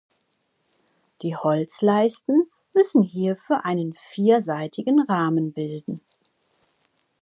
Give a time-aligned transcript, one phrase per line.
[1.21, 6.01] Die Holzleisten müssen hierfür einen vierseitigen Rahmen bilden.